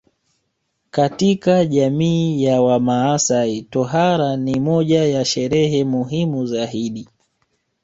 Katika 0.91 1.65
jamii 1.65 2.43
ya 2.43 2.61
wamaasai 2.61 3.61
tohara 3.61 4.35
ni 4.35 4.59
moja 4.59 5.03
ya 5.05 5.25
sherehe 5.25 5.83
muhimu 5.83 6.45
zaidi 6.45 7.07